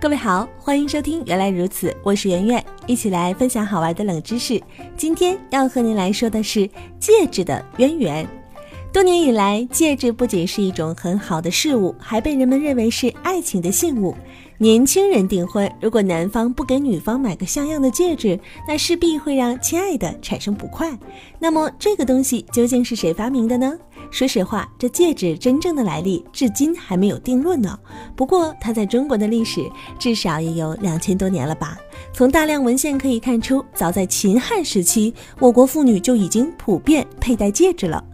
[0.00, 4.58] 各位好，欢迎收听《原来如此》，我是圆圆，一起来分享好玩的冷知识。
[4.96, 6.66] 今天要和您来说的是
[6.98, 8.26] 戒指的渊源。
[8.92, 14.16] 多年以来，戒指不仅是一种很好的事物，还被人们认为是爱情的信物。
[14.58, 20.98] 年轻人订婚，如果男方不给女方买个像样的戒指，那势必会让亲爱的产生不快。
[21.38, 23.72] 那么，这个东西究竟是谁发明的呢？
[24.10, 27.78] 说实话，这戒指真正的来历至今还没有定论呢。
[28.16, 29.70] 不过，它在中国的历史
[30.00, 31.78] 至少也有两千多年了吧？
[32.12, 38.04] 从大量文献可以看出，早在秦汉时期，我国妇女就已经普遍佩戴戒指了。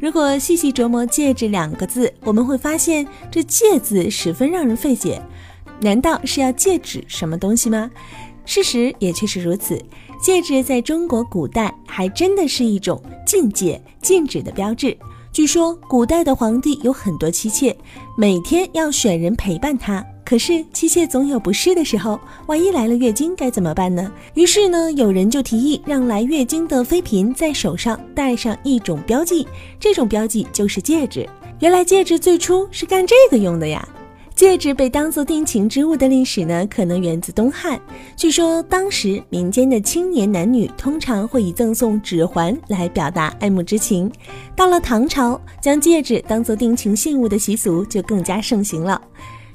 [0.00, 5.20] 如果细细琢磨“戒指”两个字，我们会发现这“戒”字十分让人费解。
[5.80, 7.90] 难道是要戒指什么东西吗？
[8.44, 9.82] 事实也确实如此，
[10.20, 14.96] 戒指在中国古代还真的是一种禁戒、禁止的标志。
[15.32, 17.76] 据说古代的皇帝有很多妻妾，
[18.16, 20.04] 每天要选人陪伴他。
[20.24, 24.10] 可是妻妾总有不适的时候，万一来了月经该怎么办呢？
[24.34, 29.46] 于是呢，有人就提议让来月经的妃嫔在手上戴上一种标记，
[29.78, 31.28] 这种标记就是戒指。
[31.60, 33.86] 原来戒指最初是干这个用的呀。
[34.34, 37.80] 戒指被当做定情之物的历史呢，可能源自东汉。
[38.16, 44.10] 据说当时民间的青年男女通常会以赠送指环来表达爱慕之情。
[44.56, 49.00] 到了唐朝，将戒指当做定情信物的习俗就更加盛行了。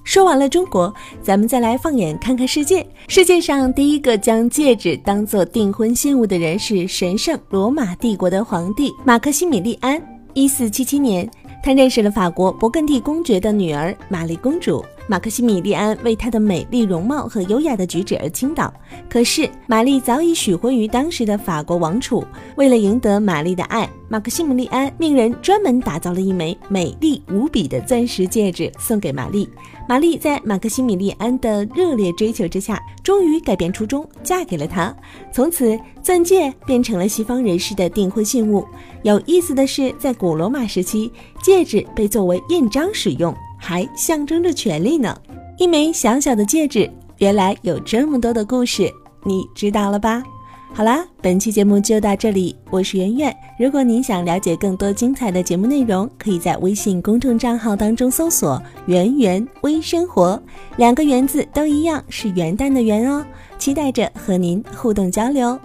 [0.04, 2.86] 说完了中国，咱们再来放眼看看世界。
[3.08, 10.02] 世界上第一个将戒指当做订婚信物的人是神圣罗马帝国的皇帝马克西米利安。
[10.34, 11.30] 一四七七年。
[11.62, 18.72] 他认识了法国勃艮第公爵的女儿玛丽公主，马克西米利安为她的美丽容貌和优雅的举止而倾倒。
[19.10, 22.24] 可是玛丽早已许婚于当时的法国王储，
[22.58, 29.50] 为了赢得玛丽的爱，马克西米利安命人专门打造了一枚美丽无比的钻石戒指送给玛丽。
[29.88, 34.96] 玛丽在马克西米利安的热烈追求之下，终于改变初衷，嫁给了他。
[35.34, 38.64] 从此，钻戒变成了西方人士的订婚信物。
[39.02, 45.16] 有意思的是，在古罗马时期，戒指被作为印章使用，还象征着权力呢。
[45.58, 48.92] 一枚小小的戒指，原来有这么多的故事，
[49.24, 50.24] 你知道了吧？
[50.72, 53.36] 好啦，本期节目就到这里，我是圆圆。
[53.58, 60.42] 如果您想了解更多精彩的节目内容，可以在微信公众账号当中搜索“圆圆微生活”，
[60.78, 63.26] 两个“圆”字都一样，是元旦的“元”哦。
[63.58, 65.60] 期待着和您互动交流。